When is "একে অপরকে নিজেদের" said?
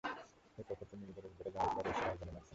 0.57-1.23